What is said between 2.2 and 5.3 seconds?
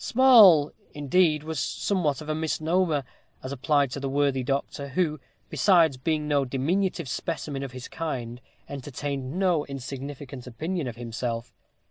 of a misnomer, as applied to the worthy doctor, who,